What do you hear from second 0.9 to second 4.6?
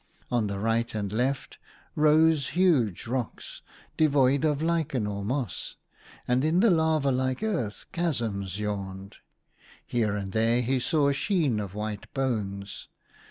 and left rose huge rocks, devoid of